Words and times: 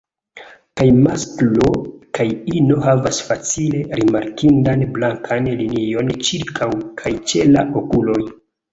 Kaj 0.79 0.85
masklo 1.03 1.67
kaj 2.19 2.25
ino 2.61 2.79
havas 2.87 3.21
facile 3.29 3.83
rimarkindan 4.01 4.89
blankan 4.99 5.53
linion 5.63 6.13
ĉirkaŭ 6.27 6.75
kaj 7.05 7.17
ĉe 7.33 7.51
la 7.57 7.69
okuloj. 7.87 8.23